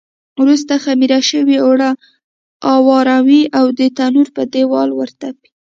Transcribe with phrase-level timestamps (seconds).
[0.41, 1.89] وروسته خمېره شوي اوړه
[2.75, 5.49] اواروي او د تنور پر دېوال ورتپي.